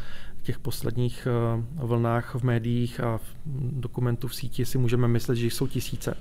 [0.42, 3.36] těch posledních eh, vlnách v médiích a v
[3.80, 6.14] dokumentů v síti si můžeme myslet, že jsou tisíce.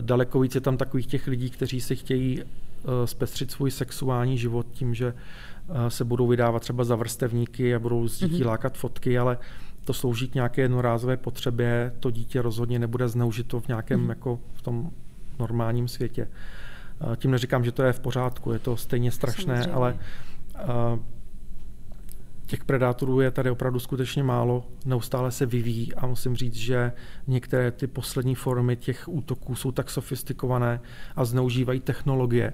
[0.00, 4.66] Daleko víc je tam takových těch lidí, kteří si chtějí eh, zpestřit svůj sexuální život
[4.72, 8.46] tím, že eh, se budou vydávat třeba za vrstevníky a budou z dítí mm-hmm.
[8.46, 9.38] lákat fotky, ale
[9.84, 14.08] to slouží k nějaké jednorázové potřebě, to dítě rozhodně nebude zneužito v nějakém mm.
[14.08, 14.90] jako v tom
[15.38, 16.28] normálním světě.
[17.16, 19.72] Tím neříkám, že to je v pořádku, je to stejně strašné, Samozřejmě.
[19.72, 19.98] ale
[22.46, 26.92] těch predátorů je tady opravdu skutečně málo, neustále se vyvíjí a musím říct, že
[27.26, 30.80] některé ty poslední formy těch útoků jsou tak sofistikované
[31.16, 32.52] a zneužívají technologie,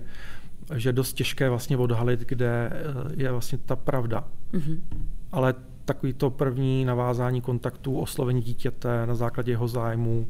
[0.74, 2.82] že je dost těžké vlastně odhalit, kde eh,
[3.16, 4.24] je vlastně ta pravda.
[4.52, 4.80] Mm-hmm.
[5.32, 5.54] Ale
[5.94, 10.28] takový to první navázání kontaktů, oslovení dítěte na základě jeho zájmu,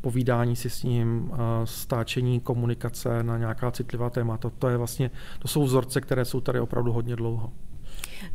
[0.00, 1.32] povídání si s ním,
[1.64, 6.60] stáčení komunikace na nějaká citlivá témata, to, je vlastně, to jsou vzorce, které jsou tady
[6.60, 7.52] opravdu hodně dlouho.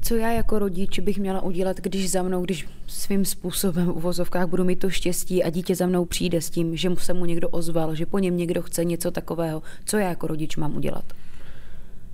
[0.01, 4.47] Co já jako rodič bych měla udělat, když za mnou, když svým způsobem v vozovkách
[4.47, 7.49] budu mít to štěstí a dítě za mnou přijde s tím, že se mu někdo
[7.49, 9.61] ozval, že po něm někdo chce něco takového.
[9.85, 11.03] Co já jako rodič mám udělat?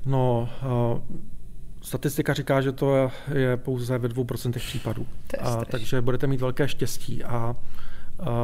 [0.06, 0.50] No,
[0.94, 1.02] uh,
[1.88, 5.08] statistika říká, že to je pouze ve dvou procentech případů.
[5.40, 7.56] A, takže budete mít velké štěstí a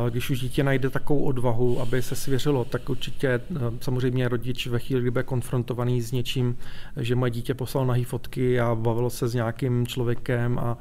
[0.09, 4.79] když už dítě najde takovou odvahu, aby se svěřilo, tak určitě eh, samozřejmě rodič ve
[4.79, 6.57] chvíli, kdy bude konfrontovaný s něčím,
[6.97, 10.77] že moje dítě poslal nahý fotky a bavilo se s nějakým člověkem, a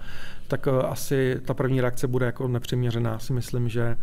[0.49, 3.19] tak eh, asi ta první reakce bude jako nepřiměřená.
[3.19, 3.97] Si myslím, že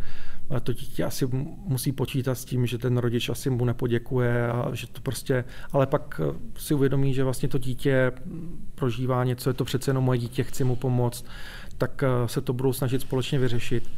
[0.62, 1.28] to dítě asi
[1.66, 5.86] musí počítat s tím, že ten rodič asi mu nepoděkuje a že to prostě, ale
[5.86, 6.20] pak
[6.56, 8.12] si uvědomí, že vlastně to dítě
[8.74, 11.24] prožívá něco, je to přece jenom moje dítě, chci mu pomoct,
[11.78, 13.90] tak se to budou snažit společně vyřešit.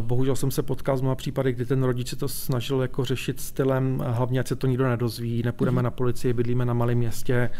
[0.00, 3.40] Bohužel jsem se potkal s mnoha případy, kdy ten rodič se to snažil jako řešit
[3.40, 5.84] stylem, hlavně ať se to nikdo nedozví, nepůjdeme mm-hmm.
[5.84, 7.50] na policii, bydlíme na malém městě,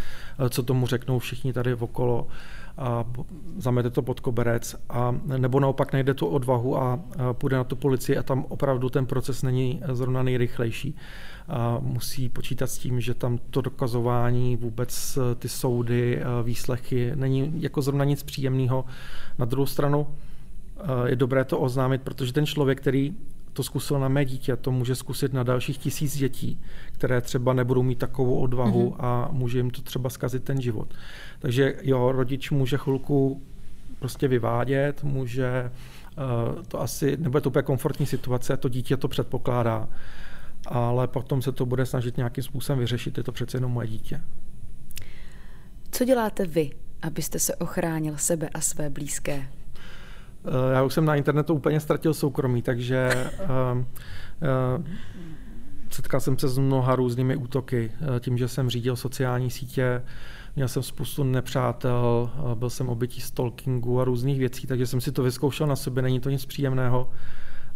[0.51, 2.27] co tomu řeknou všichni tady okolo
[2.79, 3.05] a
[3.59, 7.01] zamete to pod koberec, a, nebo naopak najde tu odvahu a,
[7.33, 10.97] půjde na tu policii a tam opravdu ten proces není zrovna nejrychlejší.
[11.49, 17.83] A musí počítat s tím, že tam to dokazování, vůbec ty soudy, výslechy, není jako
[17.83, 18.85] zrovna nic příjemného.
[19.39, 20.07] Na druhou stranu,
[21.07, 23.15] je dobré to oznámit, protože ten člověk, který
[23.59, 26.61] to zkusil na mé dítě, to může zkusit na dalších tisíc dětí,
[26.93, 29.05] které třeba nebudou mít takovou odvahu mm-hmm.
[29.05, 30.95] a může jim to třeba zkazit ten život.
[31.39, 33.43] Takže jo, rodič může chvilku
[33.99, 35.71] prostě vyvádět, může
[36.57, 39.89] uh, to asi, nebude to úplně komfortní situace, to dítě to předpokládá,
[40.67, 44.21] ale potom se to bude snažit nějakým způsobem vyřešit, je to přece jenom moje dítě.
[45.91, 46.71] Co děláte vy,
[47.03, 49.58] abyste se ochránil sebe a své blízké?
[50.45, 54.85] Eh, já už jsem na internetu úplně ztratil soukromí, takže uh, uh,
[55.91, 57.93] setkal jsem se s mnoha různými útoky.
[58.21, 60.03] Tím, že jsem řídil sociální sítě,
[60.57, 65.23] měl jsem spoustu nepřátel, byl jsem obětí stalkingu a různých věcí, takže jsem si to
[65.23, 67.11] vyzkoušel na sobě, není to nic příjemného.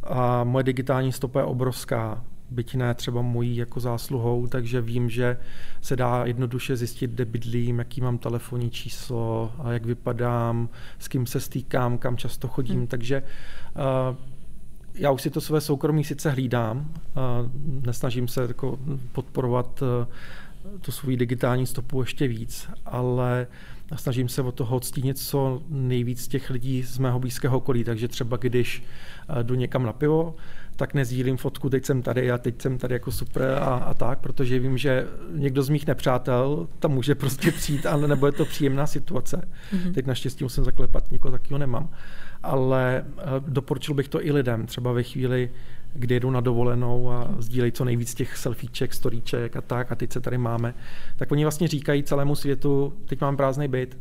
[0.03, 5.36] A moje digitální stopa je obrovská byť ne třeba mojí jako zásluhou, takže vím, že
[5.80, 11.26] se dá jednoduše zjistit, kde bydlím, jaký mám telefonní číslo, a jak vypadám, s kým
[11.26, 12.86] se stýkám, kam často chodím, hmm.
[12.86, 13.22] takže
[13.76, 14.16] uh,
[14.94, 18.78] já už si to své soukromí sice hlídám, uh, nesnažím se jako
[19.12, 19.88] podporovat uh,
[20.80, 23.46] tu svou digitální stopu ještě víc, ale
[23.96, 28.36] snažím se o toho odstínit co nejvíc těch lidí z mého blízkého okolí, takže třeba
[28.36, 28.82] když
[29.42, 30.34] jdu někam na pivo,
[30.76, 34.18] tak nezdílím fotku, teď jsem tady a teď jsem tady jako super a, a tak,
[34.18, 38.44] protože vím, že někdo z mých nepřátel tam může prostě přijít, ale nebo je to
[38.44, 39.48] příjemná situace.
[39.72, 39.92] Mm-hmm.
[39.92, 41.88] Teď naštěstí musím zaklepat, nikoho takového nemám.
[42.42, 45.50] Ale uh, doporučil bych to i lidem, třeba ve chvíli,
[45.94, 50.12] kdy jedu na dovolenou a sdílejí co nejvíc těch selfieček, storíček a tak, a teď
[50.12, 50.74] se tady máme,
[51.16, 53.98] tak oni vlastně říkají celému světu, teď mám prázdný byt,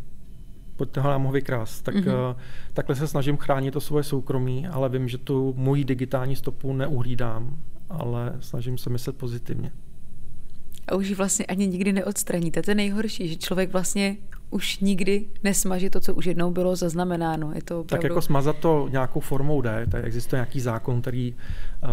[0.81, 1.83] pojďte ho nám ho vykrást.
[1.83, 2.35] Tak, mm-hmm.
[2.73, 7.57] takhle se snažím chránit to svoje soukromí, ale vím, že tu moji digitální stopu neuhlídám,
[7.89, 9.71] ale snažím se myslet pozitivně.
[10.87, 12.61] A už ji vlastně ani nikdy neodstraníte.
[12.61, 14.17] To je nejhorší, že člověk vlastně
[14.51, 17.51] už nikdy nesmaží to, co už jednou bylo zaznamenáno.
[17.55, 18.01] Je to opravdu...
[18.01, 19.87] Tak jako smazat to nějakou formou jde.
[19.91, 21.89] Tady existuje nějaký zákon, který uh,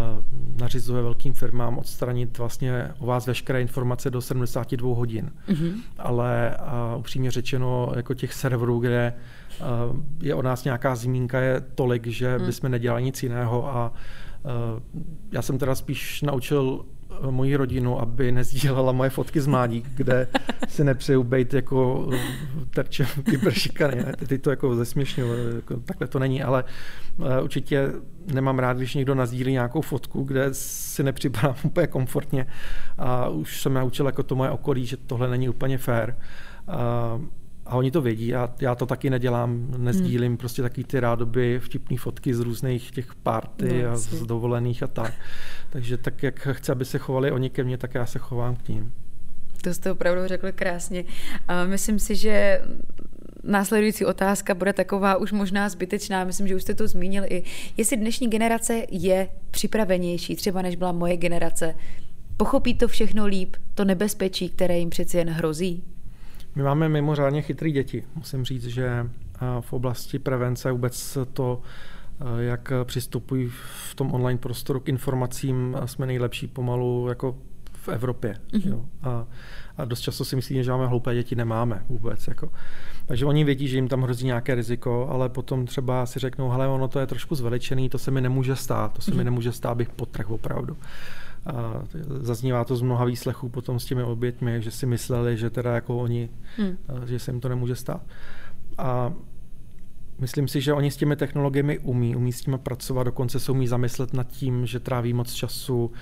[0.60, 5.30] nařizuje velkým firmám odstranit vlastně o vás veškeré informace do 72 hodin.
[5.48, 5.72] Mm-hmm.
[5.98, 6.56] Ale
[6.92, 9.14] uh, upřímně řečeno, jako těch serverů, kde
[9.60, 9.66] uh,
[10.20, 12.46] je o nás nějaká zmínka, je tolik, že mm.
[12.46, 13.92] bychom nedělali nic jiného a
[14.44, 14.50] uh,
[15.32, 16.84] já jsem teda spíš naučil
[17.30, 20.28] moji rodinu, aby nezdílela moje fotky z mládí, kde
[20.68, 22.08] si nepřeju být jako
[22.74, 24.04] terčem kyberšikany.
[24.26, 26.64] Teď to jako zesměšňuji, jako, takhle to není, ale
[27.16, 27.92] uh, určitě
[28.32, 32.46] nemám rád, když někdo nazdílí nějakou fotku, kde si nepřipadám úplně komfortně
[32.98, 36.14] a už jsem naučil jako to moje okolí, že tohle není úplně fair.
[37.68, 40.36] A oni to vědí a já to taky nedělám, nezdílím hmm.
[40.36, 44.86] prostě taky ty rádoby vtipné fotky z různých těch party no, a z dovolených a
[44.86, 45.14] tak.
[45.70, 48.68] Takže tak, jak chci, aby se chovali oni ke mně, tak já se chovám k
[48.68, 48.92] ním.
[49.62, 51.04] To jste opravdu řekl krásně.
[51.48, 52.62] A myslím si, že
[53.42, 56.24] následující otázka bude taková už možná zbytečná.
[56.24, 57.42] Myslím, že už jste to zmínil i.
[57.76, 61.74] Jestli dnešní generace je připravenější, třeba než byla moje generace,
[62.36, 65.84] pochopí to všechno líp, to nebezpečí, které jim přeci jen hrozí?
[66.54, 68.04] My máme mimořádně chytrý děti.
[68.14, 69.10] Musím říct, že
[69.60, 71.60] v oblasti prevence vůbec to,
[72.38, 73.48] jak přistupují
[73.90, 77.36] v tom online prostoru k informacím, jsme nejlepší pomalu jako
[77.88, 78.34] v Evropě.
[78.52, 78.70] Mm-hmm.
[78.70, 78.84] Jo.
[79.02, 79.26] A,
[79.76, 82.28] a dost často si myslíme, že máme hloupé děti, nemáme vůbec.
[82.28, 82.50] Jako.
[83.06, 86.68] Takže oni vědí, že jim tam hrozí nějaké riziko, ale potom třeba si řeknou, hele,
[86.68, 89.14] ono to je trošku zveličený, to se mi nemůže stát, to se mm-hmm.
[89.14, 89.24] mi mhm.
[89.24, 90.76] nemůže stát, bych potrh opravdu.
[91.46, 91.82] A
[92.20, 95.98] zaznívá to z mnoha výslechů potom s těmi oběťmi, že si mysleli, že teda jako
[95.98, 96.78] oni, hmm.
[97.06, 98.02] že se jim to nemůže stát.
[98.78, 99.12] A
[100.18, 103.68] myslím si, že oni s těmi technologiemi umí, umí s tím pracovat, dokonce se umí
[103.68, 105.92] zamyslet nad tím, že tráví moc času.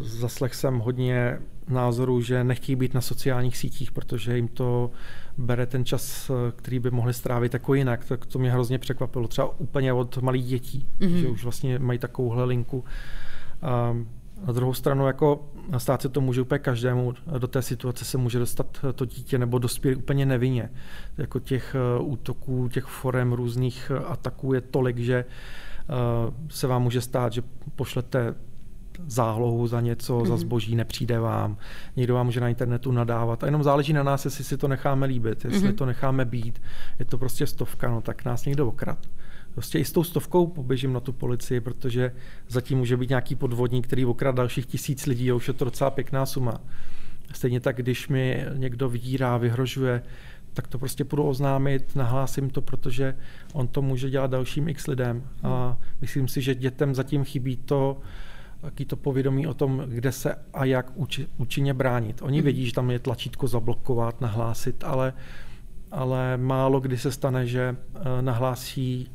[0.00, 4.90] Zaslech jsem hodně názorů, že nechtějí být na sociálních sítích, protože jim to
[5.38, 8.04] bere ten čas, který by mohli strávit jako jinak.
[8.04, 9.28] Tak to mě hrozně překvapilo.
[9.28, 11.14] Třeba úplně od malých dětí, mm-hmm.
[11.14, 12.84] že už vlastně mají takovouhle linku.
[14.46, 18.38] Na druhou stranu, jako stát se to může úplně každému, do té situace se může
[18.38, 20.70] dostat to dítě nebo dospělý úplně nevinně.
[21.18, 25.92] Jako těch eh, útoků, těch forem různých eh, ataků je tolik, že eh,
[26.48, 27.42] se vám může stát, že
[27.76, 28.34] pošlete
[29.06, 30.26] zálohu za něco, mm-hmm.
[30.26, 30.40] za mhm.
[30.40, 31.56] zboží, nepřijde vám,
[31.96, 35.06] někdo vám může na internetu nadávat a jenom záleží na nás, jestli si to necháme
[35.06, 35.74] líbit, jestli mm-hmm.
[35.74, 36.62] to necháme být,
[36.98, 38.98] je to prostě stovka, no tak nás někdo okrad
[39.52, 42.12] prostě i s tou stovkou poběžím na tu policii, protože
[42.48, 45.90] zatím může být nějaký podvodník, který okrad dalších tisíc lidí a už je to docela
[45.90, 46.60] pěkná suma.
[47.32, 50.02] Stejně tak, když mi někdo vydírá, vyhrožuje,
[50.52, 53.16] tak to prostě půjdu oznámit, nahlásím to, protože
[53.52, 55.22] on to může dělat dalším x lidem.
[55.42, 58.00] A myslím si, že dětem zatím chybí to,
[58.60, 60.92] taky to povědomí o tom, kde se a jak
[61.38, 62.22] účinně bránit.
[62.22, 62.44] Oni hmm.
[62.44, 65.12] vědí, že tam je tlačítko zablokovat, nahlásit, ale,
[65.90, 69.10] ale málo kdy se stane, že eh, nahlásí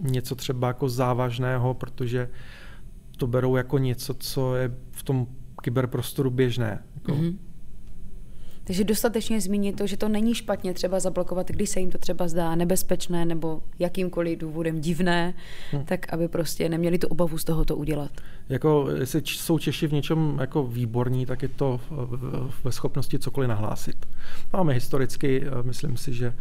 [0.00, 2.28] něco třeba jako závažného, protože
[3.16, 5.26] to berou jako něco, co je v tom
[5.62, 6.82] kyberprostoru běžné.
[6.94, 7.12] Jako.
[7.12, 7.36] Mm-hmm.
[8.68, 12.28] Takže dostatečně zmínit to, že to není špatně třeba zablokovat, když se jim to třeba
[12.28, 15.34] zdá nebezpečné nebo jakýmkoliv důvodem divné,
[15.70, 15.84] hmm.
[15.84, 18.10] tak aby prostě neměli tu obavu z toho to udělat.
[18.48, 21.80] Jako, jestli jsou Češi v něčem jako výborní, tak je to
[22.64, 24.06] ve schopnosti cokoliv nahlásit.
[24.52, 26.34] Máme historicky, eh, myslím si, že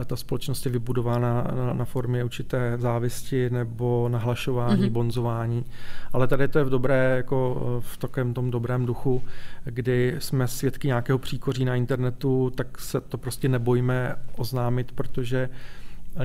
[0.00, 4.92] eh, ta společnost je vybudována na, na formě určité závisti nebo nahlašování, mm-hmm.
[4.92, 5.64] bonzování,
[6.12, 9.22] ale tady to je v dobré, jako eh, v takovém tom dobrém duchu,
[9.64, 15.48] kdy jsme svědky nějakého příkoří na internetu, tak se to prostě nebojíme oznámit, protože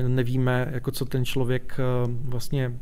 [0.07, 2.79] nevíme, jako co ten člověk vlastně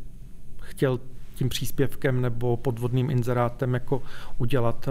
[0.62, 1.00] chtěl
[1.36, 4.02] tím příspěvkem nebo podvodným inzerátem jako
[4.38, 4.90] udělat.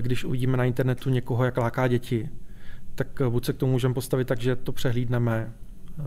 [0.00, 2.28] Když uvidíme na internetu někoho, jak láká děti,
[2.94, 5.52] tak buď se k tomu můžeme postavit tak, že to přehlídneme,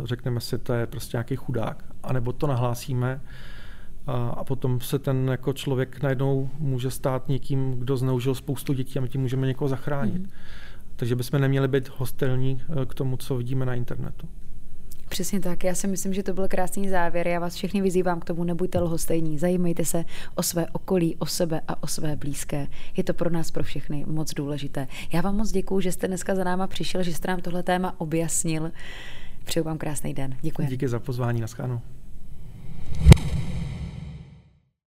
[0.04, 3.22] řekneme si, to je prostě nějaký chudák, anebo to nahlásíme
[4.08, 9.00] a, a potom se ten jako člověk najednou může stát někým, kdo zneužil spoustu dětí
[9.00, 10.22] a my tím můžeme někoho zachránit.
[10.22, 10.30] Mm.
[10.96, 14.28] Takže bychom neměli být hostelní eh, k tomu, co vidíme na internetu.
[15.10, 15.64] Přesně tak.
[15.64, 17.28] Já si myslím, že to byl krásný závěr.
[17.28, 19.40] Já vás všechny vyzývám k tomu, nebuďte lhostejní.
[19.40, 22.68] Zajímejte se o své okolí, o sebe a o své blízké.
[22.98, 24.88] Je to pro nás, pro všechny moc důležité.
[25.14, 28.00] Já vám moc děkuji, že jste dneska za náma přišel, že jste nám tohle téma
[28.00, 28.72] objasnil.
[29.44, 30.38] Přeju vám krásný den.
[30.42, 30.68] Děkuji.
[30.68, 31.42] Díky za pozvání.
[31.42, 31.82] Naschánu.